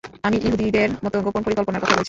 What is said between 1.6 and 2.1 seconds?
কথা বলছি।